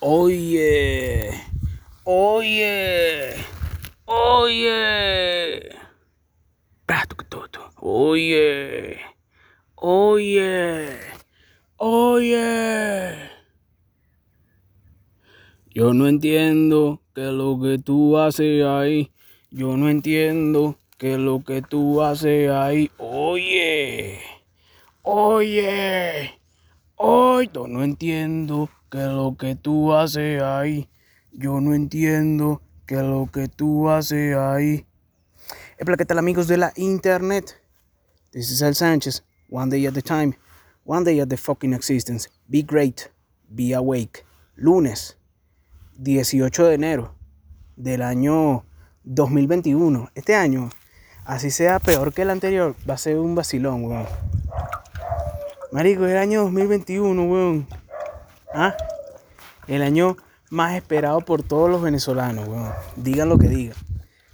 [0.00, 1.30] Oye,
[2.04, 3.34] oye,
[4.06, 5.76] oye.
[7.88, 8.98] Oye,
[9.76, 10.98] oye,
[11.76, 13.30] oye.
[15.70, 19.12] Yo no entiendo qué es lo que tú haces ahí.
[19.50, 22.90] Yo no entiendo qué es lo que tú haces ahí.
[22.98, 24.20] Oye,
[25.02, 26.32] oye,
[26.96, 27.50] oye.
[27.54, 30.88] Yo no entiendo qué es lo que tú haces ahí.
[31.30, 34.86] Yo no entiendo qué es lo que tú haces ahí.
[35.78, 37.60] Hola, ¿qué tal amigos de la internet?
[38.30, 39.22] This is El Sánchez.
[39.50, 40.38] One day at a time.
[40.86, 42.30] One day at the fucking existence.
[42.48, 43.10] Be great.
[43.50, 44.24] Be awake.
[44.54, 45.18] Lunes.
[45.98, 47.14] 18 de enero
[47.76, 48.64] del año
[49.04, 50.08] 2021.
[50.14, 50.70] Este año,
[51.26, 54.06] así sea peor que el anterior, va a ser un vacilón, weón.
[55.70, 57.66] Marico, el año 2021, weón.
[58.58, 58.74] ¿Ah?
[59.68, 60.16] El año
[60.48, 62.48] más esperado por todos los venezolanos.
[62.96, 63.76] Digan lo que digan.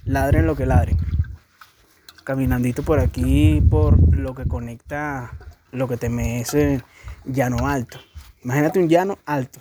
[0.05, 0.97] Ladren lo que ladren.
[2.23, 5.33] Caminandito por aquí, por lo que conecta
[5.73, 6.81] lo que te ese
[7.25, 7.99] llano alto.
[8.45, 9.59] Imagínate un llano alto.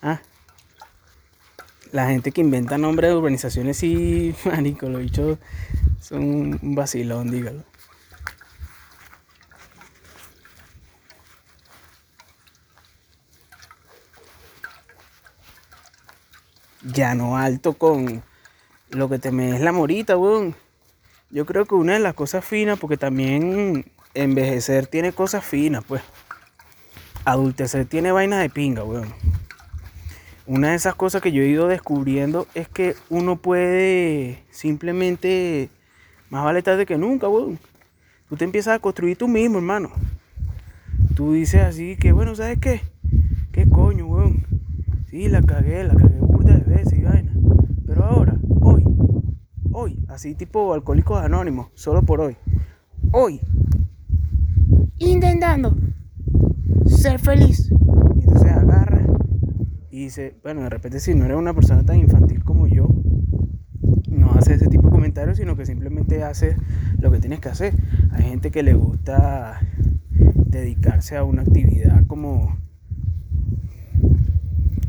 [0.00, 0.20] ¿Ah?
[1.90, 5.38] la gente que inventa nombres de urbanizaciones y marico, lo dicho
[6.00, 6.22] son
[6.62, 7.64] un vacilón, dígalo.
[17.14, 18.22] No alto con
[18.90, 20.54] lo que te me es la morita, weón.
[21.30, 26.02] Yo creo que una de las cosas finas, porque también envejecer tiene cosas finas, pues.
[27.24, 29.12] Adultecer tiene vainas de pinga, weón
[30.46, 35.70] una de esas cosas que yo he ido descubriendo es que uno puede simplemente,
[36.30, 37.58] más vale tarde que nunca, weón.
[38.28, 39.90] Tú te empiezas a construir tú mismo, hermano.
[41.14, 42.80] Tú dices así que, bueno, ¿sabes qué?
[43.52, 44.44] ¿Qué coño, weón?
[45.10, 47.32] Sí, la cagué, la cagué burda de veces y vaina.
[47.86, 48.84] Pero ahora, hoy,
[49.72, 52.36] hoy, así tipo alcohólicos anónimos, solo por hoy.
[53.12, 53.40] Hoy,
[54.98, 55.74] intentando
[56.86, 57.70] ser feliz
[59.90, 62.88] y dice, bueno, de repente si no eres una persona tan infantil como yo,
[64.08, 66.56] no hace ese tipo de comentarios, sino que simplemente hace
[66.98, 67.74] lo que tienes que hacer.
[68.10, 69.60] Hay gente que le gusta
[70.46, 72.56] dedicarse a una actividad como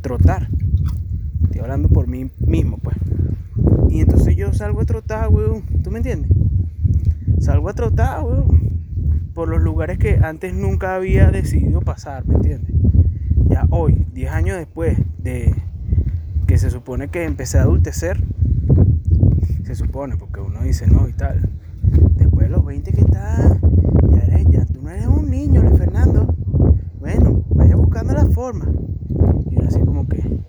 [0.01, 0.49] trotar.
[1.43, 2.97] Estoy hablando por mí mismo, pues.
[3.93, 5.61] Y entonces yo salgo a trotar, weón.
[5.83, 6.31] ¿Tú me entiendes?
[7.37, 8.81] Salgo a trotar, weón.
[9.35, 12.73] Por los lugares que antes nunca había decidido pasar, ¿me entiendes?
[13.49, 15.53] ya hoy, 10 años después de
[16.47, 18.23] que se supone que empecé a adultecer,
[19.63, 21.47] se supone, porque uno dice no y tal.
[22.15, 23.59] Después de los 20 que está,
[24.11, 26.33] ya eres, ya tú no eres un niño, Luis Fernando.
[26.99, 28.71] Bueno, vaya buscando la forma.
[29.51, 30.39] Y así como que,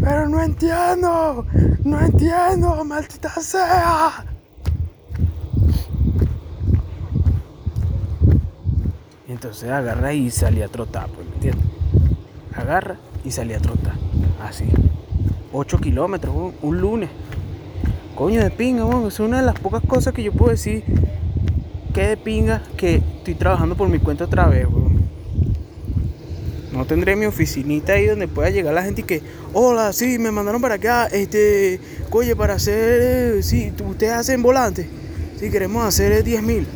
[0.00, 1.46] pero no entiendo,
[1.84, 4.26] no entiendo, maldita sea.
[9.40, 11.64] entonces agarra y salí a trotar, pues, ¿me entiendes?
[12.54, 13.94] agarra y salí a trotar.
[14.42, 14.64] Así.
[15.52, 17.08] 8 kilómetros, un lunes.
[18.14, 20.84] Coño de pinga, es una de las pocas cosas que yo puedo decir
[21.94, 24.66] que de pinga que estoy trabajando por mi cuenta otra vez,
[26.72, 29.22] No tendré mi oficinita ahí donde pueda llegar la gente y que,
[29.52, 34.88] hola, sí, me mandaron para acá, este, coye, para hacer, eh, sí, ustedes hacen volante.
[35.38, 36.66] Si queremos hacer 10 mil.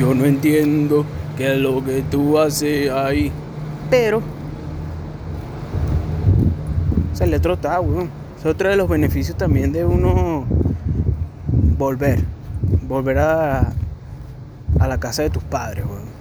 [0.00, 1.04] Yo no entiendo
[1.36, 3.30] qué es lo que tú haces ahí.
[3.90, 4.22] Pero
[7.26, 8.10] le trota, weón.
[8.38, 10.44] Es otro de los beneficios también de uno
[11.78, 12.20] volver.
[12.88, 13.72] Volver a,
[14.80, 16.11] a la casa de tus padres, weón.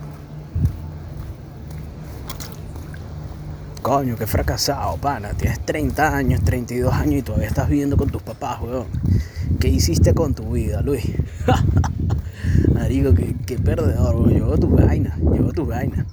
[3.81, 5.29] Coño, qué fracasado, pana.
[5.33, 8.85] Tienes 30 años, 32 años y todavía estás viviendo con tus papás, weón.
[9.59, 11.03] ¿Qué hiciste con tu vida, Luis?
[12.75, 14.33] Marico, qué, qué perdedor, weón.
[14.33, 16.05] Llevo tu vaina, llevo tu vaina.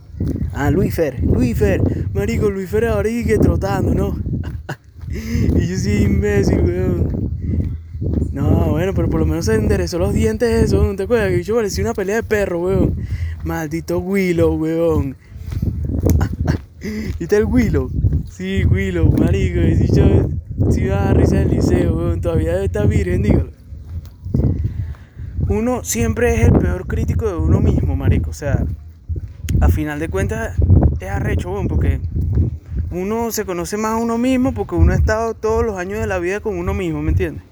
[0.54, 1.82] Ah, Luis Fer, Luis Fer.
[2.14, 4.16] Marico, Luis Fer ahora sigue trotando, ¿no?
[5.10, 7.30] y yo soy imbécil, weón.
[8.32, 11.28] No, bueno, pero por lo menos se enderezó los dientes eso, ¿no te acuerdas?
[11.28, 12.96] Que yo parecía una pelea de perro, weón.
[13.44, 15.16] Maldito Willow, weón.
[17.18, 17.90] ¿Y está el Willow?
[18.30, 19.60] Sí, Willow, marico.
[19.76, 20.28] Si yo
[20.70, 22.20] si va a risa del liceo, weón.
[22.20, 23.50] Todavía está virgen, dígalo.
[25.48, 28.30] Uno siempre es el peor crítico de uno mismo, marico.
[28.30, 28.64] O sea,
[29.60, 30.56] a final de cuentas
[31.00, 32.00] es arrecho, weón, porque
[32.90, 36.06] uno se conoce más a uno mismo porque uno ha estado todos los años de
[36.06, 37.44] la vida con uno mismo, ¿me entiendes?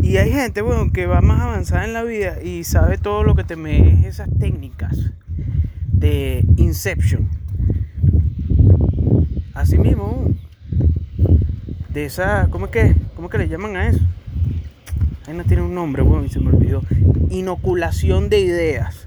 [0.00, 3.36] Y hay gente, bueno, que va más avanzada en la vida y sabe todo lo
[3.36, 5.12] que te me esas técnicas
[5.92, 7.41] de Inception.
[9.54, 10.26] Así mismo,
[11.90, 14.00] de esa, ¿cómo es que, cómo es que le llaman a eso?
[15.26, 16.82] Ahí no tiene un nombre, bueno, y se me olvidó.
[17.30, 19.06] Inoculación de ideas.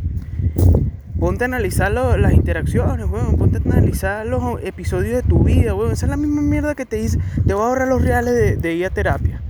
[1.20, 3.38] Ponte a analizar las interacciones, weón.
[3.38, 5.92] Ponte a analizar los episodios de tu vida, weón.
[5.92, 7.20] Esa es la misma mierda que te dice.
[7.46, 9.42] Te voy a ahorrar los reales de, de ir a terapia.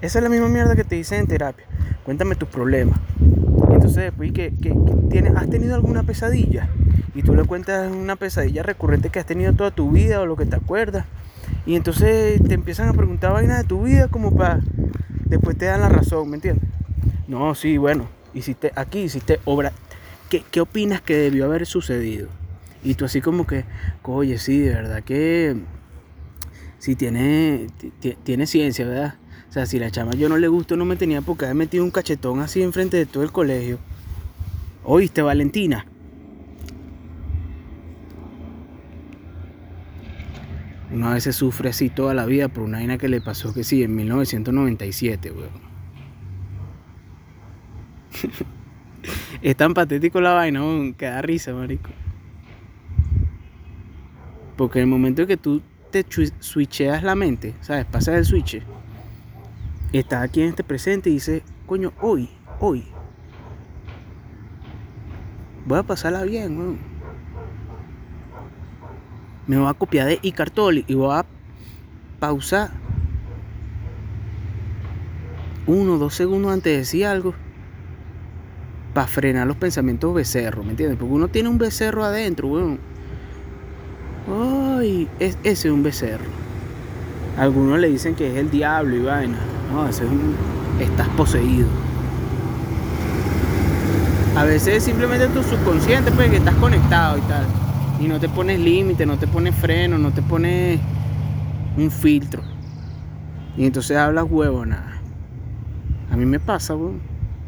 [0.00, 1.66] Esa es la misma mierda que te dicen en terapia.
[2.04, 2.98] Cuéntame tus problemas.
[3.70, 4.32] Entonces después
[5.10, 6.68] tienes, has tenido alguna pesadilla.
[7.14, 10.36] Y tú le cuentas una pesadilla recurrente que has tenido toda tu vida o lo
[10.36, 11.06] que te acuerdas.
[11.66, 14.60] Y entonces te empiezan a preguntar vainas de tu vida como para...
[15.24, 16.68] Después te dan la razón, ¿me entiendes?
[17.26, 18.08] No, sí, bueno.
[18.34, 19.72] Hiciste aquí, hiciste obra.
[20.30, 22.28] ¿Qué, ¿Qué opinas que debió haber sucedido?
[22.84, 23.64] Y tú así como que,
[24.02, 25.56] oye, sí, de verdad que...
[26.78, 27.66] Sí, tiene,
[28.22, 29.16] tiene ciencia, ¿verdad?
[29.48, 31.82] O sea, si la chama yo no le gusto, no me tenía porque haber metido
[31.82, 33.78] un cachetón así enfrente de todo el colegio.
[34.84, 35.86] ¿Oíste, Valentina?
[40.98, 43.62] Uno a veces sufre así toda la vida por una vaina que le pasó que
[43.62, 45.48] sí, en 1997, weón.
[49.42, 51.90] es tan patético la vaina, weón, que da risa, marico.
[54.56, 55.62] Porque en el momento en que tú
[55.92, 56.04] te
[56.40, 57.84] switcheas la mente, ¿sabes?
[57.84, 58.60] Pasas el switch
[59.92, 62.28] está aquí en este presente y dice, coño, hoy,
[62.58, 62.88] hoy,
[65.64, 66.76] voy a pasarla bien,
[69.48, 71.24] Me voy a copiar de Icartoli y voy a
[72.20, 72.70] pausar
[75.66, 77.34] uno o dos segundos antes de decir algo
[78.92, 80.98] para frenar los pensamientos becerros, ¿me entiendes?
[80.98, 82.78] Porque uno tiene un becerro adentro, weón.
[84.76, 86.26] Ay, es, ese es un becerro.
[87.38, 89.38] Algunos le dicen que es el diablo y vaina.
[89.72, 90.34] No, ese es un,
[90.78, 91.68] estás poseído.
[94.36, 97.46] A veces simplemente tu subconsciente, pues que estás conectado y tal.
[98.00, 100.80] Y no te pones límite, no te pones freno, no te pones
[101.76, 102.42] un filtro.
[103.56, 105.00] Y entonces hablas huevo, nada.
[106.10, 107.00] A mí me pasa, weón.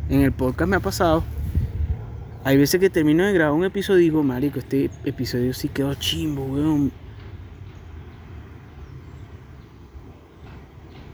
[0.08, 1.22] En el podcast me ha pasado.
[2.42, 5.94] Hay veces que termino de grabar un episodio y digo, marico, este episodio sí quedó
[5.94, 6.90] chimbo, weón.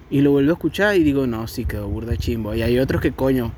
[0.08, 2.54] Y lo vuelvo a escuchar y digo, no, sí quedó burda chimbo.
[2.54, 3.52] Y hay otros que coño,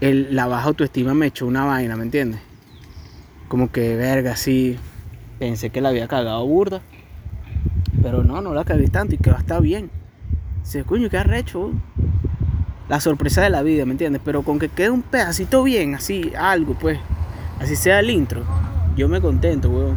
[0.00, 2.40] la baja autoestima me echó una vaina, ¿me entiendes?
[3.48, 4.78] Como que verga, sí,
[5.38, 6.80] pensé que la había cagado burda.
[8.02, 9.90] Pero no, no la cagué tanto y que va a estar bien.
[10.62, 11.72] Se coño, qué arrecho.
[12.88, 14.20] La sorpresa de la vida, ¿me entiendes?
[14.24, 16.98] Pero con que quede un pedacito bien, así, algo, pues.
[17.60, 18.44] Así sea el intro.
[18.96, 19.96] Yo me contento, weón.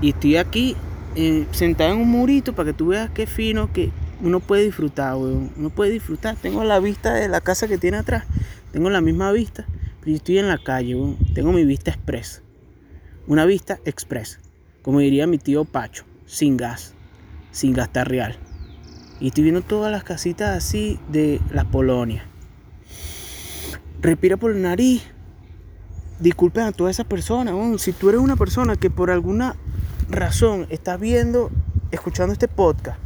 [0.00, 0.76] Y estoy aquí
[1.14, 3.90] eh, sentado en un murito para que tú veas qué fino, que
[4.20, 5.50] uno puede disfrutar, weón.
[5.56, 6.36] Uno puede disfrutar.
[6.36, 8.24] Tengo la vista de la casa que tiene atrás.
[8.72, 9.66] Tengo la misma vista.
[10.00, 11.16] Pero yo estoy en la calle, weón.
[11.34, 12.42] Tengo mi vista express.
[13.26, 14.40] Una vista express.
[14.82, 16.04] Como diría mi tío Pacho.
[16.26, 16.94] Sin gas.
[17.50, 18.36] Sin gastar real.
[19.20, 22.24] Y estoy viendo todas las casitas así de la Polonia.
[24.00, 25.02] Respira por la nariz.
[26.18, 27.54] Disculpen a todas esas personas.
[27.80, 29.56] Si tú eres una persona que por alguna
[30.08, 31.50] razón estás viendo,
[31.90, 32.98] escuchando este podcast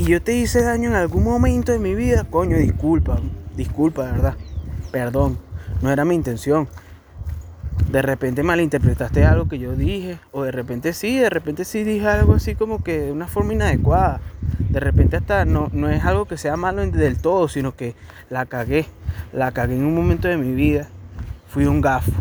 [0.00, 3.20] y yo te hice daño en algún momento de mi vida, coño, disculpa,
[3.54, 4.34] disculpa, de verdad.
[4.90, 5.38] Perdón,
[5.82, 6.68] no era mi intención.
[7.88, 12.06] De repente malinterpretaste algo que yo dije, o de repente sí, de repente sí dije
[12.06, 14.20] algo así como que de una forma inadecuada.
[14.68, 17.94] De repente hasta no, no es algo que sea malo del todo, sino que
[18.28, 18.86] la cagué.
[19.32, 20.88] La cagué en un momento de mi vida.
[21.48, 22.12] Fui un gafo.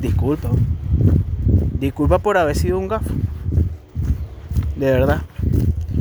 [0.00, 0.50] Disculpa.
[1.78, 3.14] Disculpa por haber sido un gafo.
[4.76, 5.22] De verdad.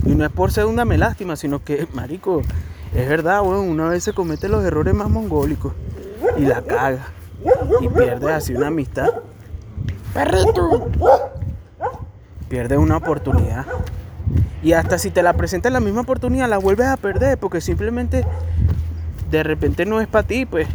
[0.05, 2.41] Y no es por ser un dame lástima, sino que, marico,
[2.93, 5.73] es verdad, weón, una vez se comete los errores más mongólicos
[6.37, 7.07] y la caga.
[7.81, 9.09] Y pierde así una amistad.
[10.13, 10.89] ¡Perrito!
[12.49, 13.65] Pierde una oportunidad.
[14.63, 18.25] Y hasta si te la presentan la misma oportunidad, la vuelves a perder porque simplemente
[19.29, 20.67] de repente no es para ti, pues.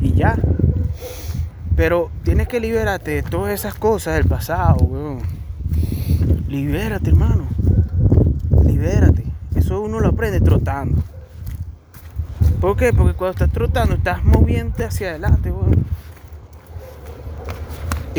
[0.00, 0.36] Y ya.
[1.76, 5.20] Pero tienes que liberarte de todas esas cosas del pasado, weón.
[6.48, 7.48] Libérate, hermano
[8.78, 9.24] libérate.
[9.54, 11.02] Eso uno lo aprende trotando.
[12.60, 12.92] ¿Por qué?
[12.92, 15.52] Porque cuando estás trotando estás moviendo hacia adelante,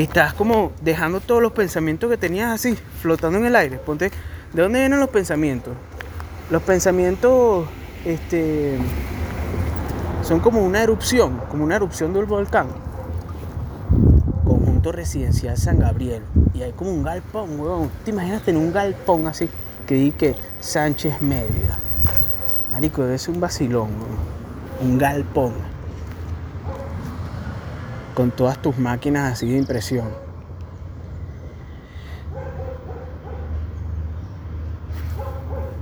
[0.02, 3.80] Estás como dejando todos los pensamientos que tenías así, flotando en el aire.
[3.80, 4.10] Ponte,
[4.54, 5.74] ¿de dónde vienen los pensamientos?
[6.50, 7.68] Los pensamientos,
[8.06, 8.78] este,
[10.24, 12.68] son como una erupción, como una erupción del volcán.
[14.46, 16.24] Conjunto residencial San Gabriel.
[16.54, 17.92] Y hay como un galpón, weón.
[18.06, 19.50] ¿Te imaginas tener un galpón así?
[19.86, 21.76] que di que Sánchez Media.
[22.72, 23.90] Marico, es un vacilón,
[24.82, 25.79] un galpón.
[28.20, 30.10] Con todas tus máquinas así de impresión.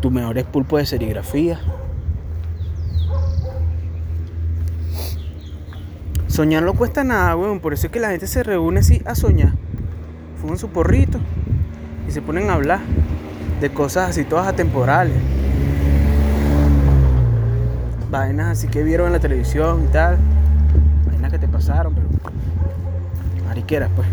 [0.02, 1.60] tus mejores pulpos de serigrafía.
[6.28, 7.60] Soñar no cuesta nada, weón.
[7.60, 9.54] Por eso es que la gente se reúne así a soñar.
[10.40, 11.18] Fuman su porrito
[12.08, 12.82] y se ponen a hablar
[13.60, 15.18] de cosas así todas atemporales.
[18.12, 20.20] Vainas así que vieron en la televisión y tal.
[21.30, 22.08] Que te pasaron, pero.
[23.46, 24.08] Mariqueras, pues.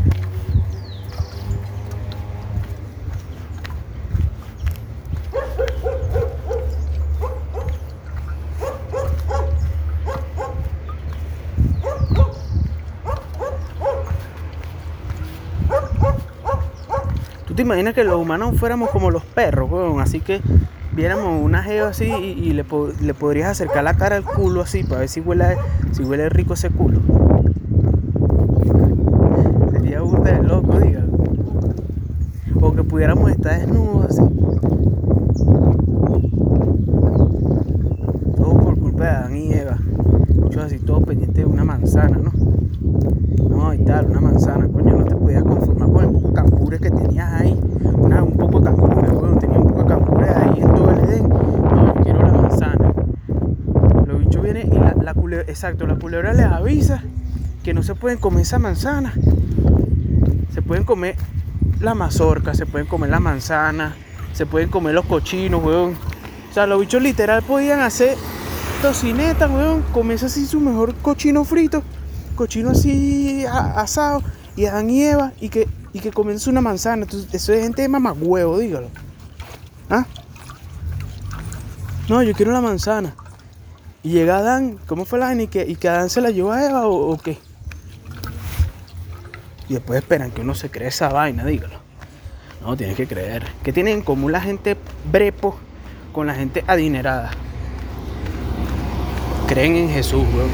[17.47, 20.01] ¿Tú te imaginas que los humanos fuéramos como los perros, weón?
[20.01, 20.43] Así que
[20.95, 22.65] viéramos una geo así y, le,
[23.01, 25.57] le, podrías acercar la cara al culo así para ver si huele,
[25.93, 27.01] si huele rico ese culo.
[29.73, 31.13] Sería burda de loco, dígalo.
[32.61, 34.23] O que pudiéramos estar desnudos así.
[38.37, 39.79] Todo por culpa de Adán y Eva.
[40.41, 42.33] Muchos así, todos pendientes de una manzana, ¿no?
[43.49, 47.33] No, y tal, una manzana, coño, no te podías conformar con el cambures que tenías
[47.33, 47.59] ahí.
[47.99, 50.99] Una, un poco de cambures, weón, tenía un poco de cambures ahí en todo el
[51.01, 51.29] Edén.
[51.29, 52.93] No, yo quiero la manzana.
[54.07, 57.01] Los bichos vienen y la, la culebra, exacto, la culebra les avisa
[57.63, 59.15] que no se pueden comer esa manzana.
[60.53, 61.17] Se pueden comer
[61.81, 63.95] la mazorca, se pueden comer la manzana,
[64.33, 65.95] se pueden comer los cochinos, weón.
[66.51, 68.17] O sea, los bichos literal podían hacer
[68.83, 71.83] tocineta, weón, comerse así su mejor cochino frito
[72.35, 74.23] cochino así asado
[74.57, 76.11] y Adán y Eva y que, y que
[76.49, 77.07] una manzana.
[77.33, 78.89] Eso es gente de mamagüevo, dígalo.
[79.89, 80.05] ¿Ah?
[82.09, 83.15] No, yo quiero la manzana.
[84.05, 85.45] Y llega Adán, ¿cómo fue la vaina?
[85.45, 87.39] ¿Y que, y que Adán se la llevó a Eva o, qué?
[89.67, 91.79] Y después esperan que uno se cree esa vaina, dígalo.
[92.61, 93.47] No, tienes que creer.
[93.63, 94.77] ¿Qué tiene en común la gente
[95.11, 95.57] brepo
[96.13, 97.31] con la gente adinerada?
[99.49, 100.51] Creen en Jesús, weón.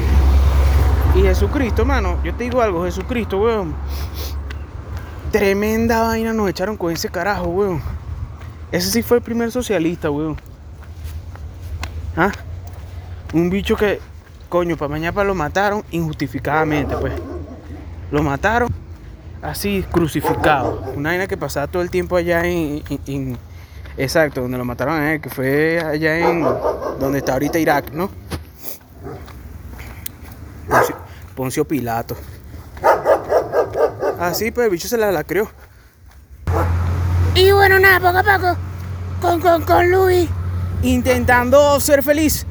[1.13, 3.75] Y Jesucristo, mano, yo te digo algo, Jesucristo, weón.
[5.33, 7.81] Tremenda vaina nos echaron con ese carajo, weón.
[8.71, 10.37] Ese sí fue el primer socialista, weón.
[12.15, 12.31] ¿Ah?
[13.33, 13.99] Un bicho que,
[14.49, 17.13] coño, para mañana lo mataron injustificadamente, pues.
[18.11, 18.69] Lo mataron
[19.41, 20.83] así, crucificado.
[20.95, 23.37] Una vaina que pasaba todo el tiempo allá en, en, en
[23.97, 26.43] exacto, donde lo mataron a él, que fue allá en
[26.99, 28.09] donde está ahorita Irak, ¿no?
[30.67, 30.95] Poncio,
[31.35, 32.15] Poncio Pilato.
[34.19, 35.49] Así pues el bicho se la, la creó.
[37.33, 38.57] Y bueno, nada, poco a poco,
[39.21, 40.29] con, con, con Luis,
[40.83, 42.45] Intentando ser feliz,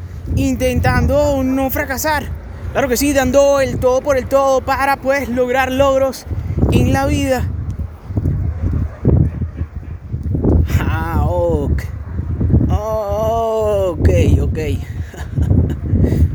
[0.48, 2.24] intentando no fracasar.
[2.72, 6.26] Claro que sí, dando el todo por el todo para pues lograr logros
[6.70, 7.44] en la vida.
[10.78, 11.82] Ah, ok.
[12.68, 14.08] ok,
[14.40, 14.58] ok.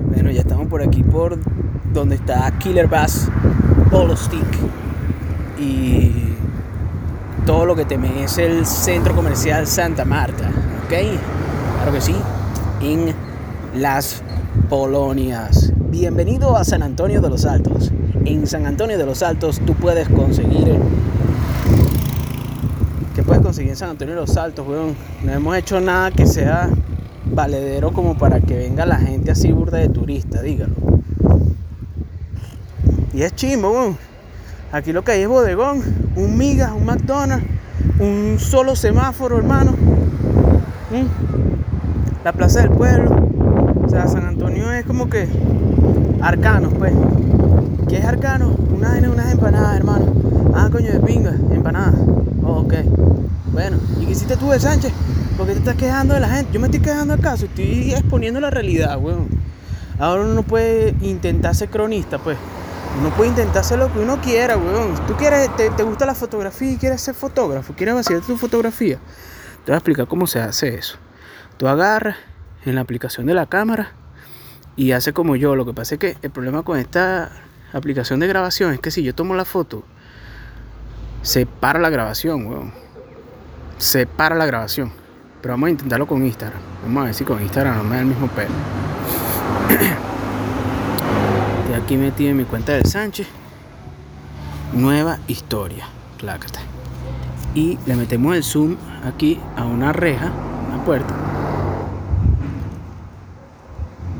[0.13, 1.39] bueno, ya estamos por aquí por
[1.93, 3.29] donde está Killer Bass
[3.89, 4.45] Polo Stick
[5.57, 6.35] y
[7.45, 10.49] todo lo que te es el centro comercial Santa Marta,
[10.85, 10.93] ¿ok?
[11.77, 12.15] Claro que sí,
[12.81, 13.15] en
[13.75, 14.21] las
[14.69, 15.73] Polonias.
[15.89, 17.91] Bienvenido a San Antonio de los Altos.
[18.23, 20.79] En San Antonio de los Altos tú puedes conseguir...
[23.15, 24.95] ¿Qué puedes conseguir en San Antonio de los Altos, weón?
[25.23, 26.69] No hemos hecho nada que sea
[27.25, 30.73] valedero como para que venga la gente así burda de turista, dígalo.
[33.13, 33.97] Y es chimbo, weón.
[34.71, 35.81] Aquí lo que hay es bodegón,
[36.15, 37.45] un migas, un McDonald's,
[37.99, 39.71] un solo semáforo, hermano.
[40.91, 42.23] ¿Mm?
[42.23, 43.34] La plaza del pueblo.
[43.85, 45.27] O sea, San Antonio es como que
[46.19, 46.91] arcano, pues.
[47.87, 48.55] ¿Qué es arcano?
[48.75, 50.11] Unas, unas empanadas, hermano.
[50.55, 51.93] Ah, coño, de pinga, empanadas.
[52.43, 52.73] Oh, ok.
[53.53, 54.91] Bueno, ¿y qué hiciste tú de Sánchez?
[55.37, 56.51] ¿Por qué te estás quejando de la gente?
[56.51, 59.27] Yo me estoy quejando acaso, estoy exponiendo la realidad, weón.
[59.99, 62.37] Ahora uno no puede intentar ser cronista, pues.
[62.99, 64.95] Uno puede intentar hacer lo que uno quiera, weón.
[65.05, 68.97] Tú quieres, te, te gusta la fotografía y quieres ser fotógrafo, quieres vaciar tu fotografía,
[69.63, 70.97] te voy a explicar cómo se hace eso.
[71.57, 72.17] Tú agarras
[72.65, 73.91] en la aplicación de la cámara
[74.75, 75.55] y hace como yo.
[75.55, 77.31] Lo que pasa es que el problema con esta
[77.73, 79.83] aplicación de grabación es que si yo tomo la foto,
[81.21, 82.73] se para la grabación, weón.
[83.77, 84.91] Se para la grabación.
[85.41, 86.59] Pero vamos a intentarlo con Instagram.
[86.83, 88.49] Vamos a ver si con Instagram no me da el mismo pelo.
[91.63, 93.27] Estoy aquí metido en mi cuenta del Sánchez.
[94.73, 95.87] Nueva historia.
[96.17, 96.59] Clácate.
[97.53, 100.31] Y le metemos el zoom aquí a una reja,
[100.67, 101.24] una puerta.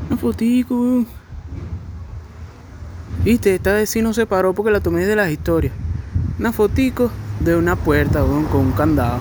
[0.08, 1.04] Una fotico.
[3.24, 5.72] Viste, esta vez sí no se paró porque la tomé de las historias.
[6.38, 7.10] Una fotico
[7.40, 9.18] de una puerta, con un candado.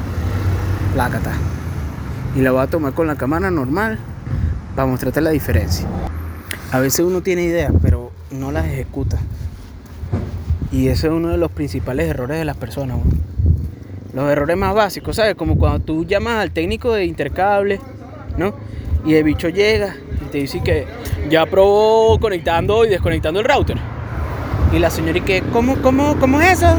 [0.93, 1.33] Plácata.
[2.35, 3.97] y la voy a tomar con la cámara normal
[4.75, 5.87] para mostrarte la diferencia.
[6.71, 9.17] A veces uno tiene ideas, pero no las ejecuta.
[10.71, 12.97] Y ese es uno de los principales errores de las personas.
[14.13, 15.35] Los errores más básicos, ¿sabes?
[15.35, 17.79] Como cuando tú llamas al técnico de intercable,
[18.37, 18.53] ¿no?
[19.05, 19.95] Y el bicho llega
[20.35, 20.85] te dice que
[21.29, 23.77] ya probó conectando y desconectando el router.
[24.73, 26.75] Y la señora y que, ¿cómo, cómo, cómo es eso?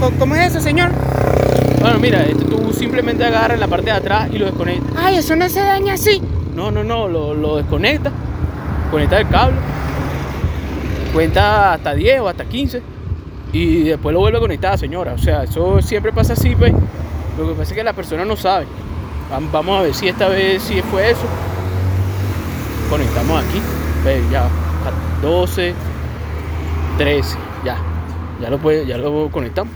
[0.00, 0.90] ¿Cómo, cómo es eso, señor?
[1.82, 4.90] Bueno, mira, este, tú simplemente agarras en la parte de atrás y lo desconectas.
[4.96, 6.22] Ay, eso no se daña así.
[6.56, 8.10] No, no, no, lo, lo desconecta,
[8.90, 9.56] conecta el cable,
[11.12, 12.80] cuenta hasta 10 o hasta 15
[13.52, 15.12] y después lo vuelve a conectar, señora.
[15.12, 16.72] O sea, eso siempre pasa así, pues.
[17.38, 18.64] Lo que pasa es que la persona no sabe.
[19.30, 21.26] Vam- Vamos a ver si esta vez sí fue eso.
[22.90, 23.60] Conectamos aquí,
[24.04, 25.74] ve, ya, a 12,
[26.96, 27.76] 13, ya.
[28.40, 29.72] Ya lo, puede, ya lo conectamos.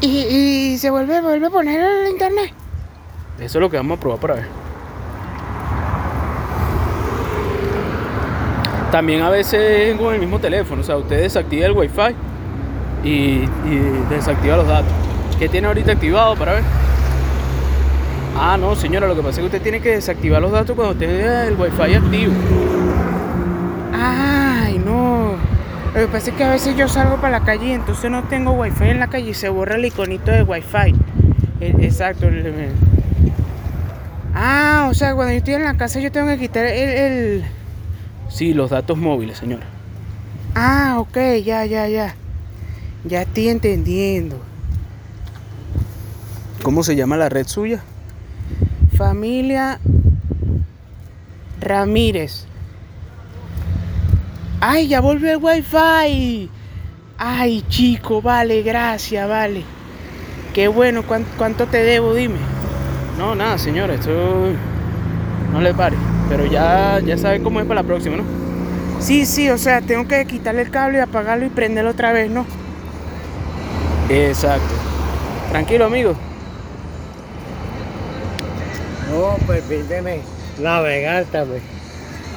[0.00, 2.52] Y, y se vuelve, vuelve a poner el internet.
[3.38, 4.46] Eso es lo que vamos a probar para ver.
[8.92, 12.14] También a veces con el mismo teléfono, o sea, usted desactiva el wifi
[13.02, 13.08] y,
[13.66, 14.92] y desactiva los datos.
[15.38, 16.62] ¿Qué tiene ahorita activado para ver?
[18.36, 20.94] Ah, no, señora, lo que pasa es que usted tiene que desactivar los datos cuando
[20.96, 22.32] tenga el wifi activo.
[23.92, 25.34] Ay, no.
[25.94, 28.24] Lo que pasa es que a veces yo salgo para la calle y entonces no
[28.24, 30.94] tengo wifi en la calle y se borra el iconito de wifi.
[31.60, 32.26] E- Exacto.
[34.34, 36.88] Ah, o sea, cuando yo estoy en la casa yo tengo que quitar el...
[36.90, 37.44] el-
[38.28, 39.64] Sí, los datos móviles, señora.
[40.56, 42.16] Ah, ok, ya, ya, ya.
[43.04, 44.40] Ya estoy entendiendo.
[46.64, 47.84] ¿Cómo se llama la red suya?
[48.96, 49.78] Familia
[51.60, 52.46] Ramírez.
[54.60, 56.50] Ay, ya volvió el wifi.
[57.18, 59.62] Ay, chico, vale, gracias, vale.
[60.52, 62.14] Qué bueno, ¿cuán- ¿cuánto te debo?
[62.14, 62.36] Dime.
[63.18, 64.10] No, nada, señora, esto
[65.52, 65.96] no le pare.
[66.28, 68.24] Pero ya, ya sabe cómo es para la próxima, ¿no?
[69.00, 72.30] Sí, sí, o sea, tengo que quitarle el cable y apagarlo y prenderlo otra vez,
[72.30, 72.46] ¿no?
[74.08, 74.74] Exacto.
[75.50, 76.14] Tranquilo, amigo.
[79.10, 80.20] No, permíteme
[80.58, 81.62] navegar también.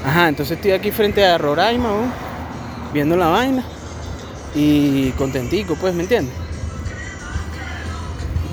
[0.05, 2.27] Ajá, entonces estoy aquí frente a Roraima, ¿no?
[2.93, 3.63] viendo la vaina
[4.55, 6.33] y contentico, pues, ¿me entiendes?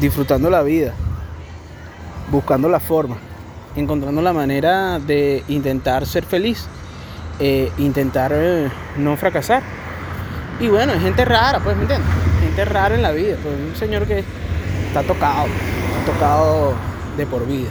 [0.01, 0.93] Disfrutando la vida,
[2.31, 3.17] buscando la forma,
[3.77, 6.67] encontrando la manera de intentar ser feliz,
[7.39, 9.63] eh, intentar eh, no fracasar.
[10.61, 12.09] Y bueno, hay gente rara, pues, ¿me entiendes?
[12.41, 14.25] Gente rara en la vida, pues, un señor que
[14.89, 16.75] está tocado, está tocado
[17.17, 17.71] de por vida,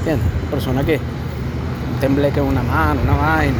[0.00, 0.26] ¿entiendes?
[0.50, 3.58] Persona que un tembleque una mano, una vaina.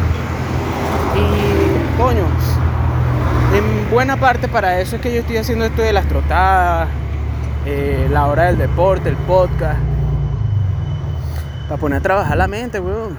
[1.14, 2.24] Y coño,
[3.54, 6.88] en buena parte para eso es que yo estoy haciendo esto de las trotadas,
[7.66, 9.78] eh, la hora del deporte, el podcast.
[11.68, 13.18] Para poner a trabajar la mente, weón.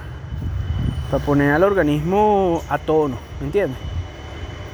[1.10, 3.78] Para poner al organismo a tono, ¿me entiendes?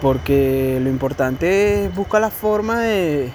[0.00, 3.32] Porque lo importante es buscar la forma de.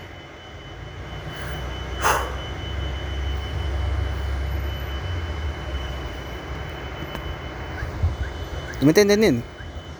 [8.83, 9.52] ¿Tú me estás entendiendo?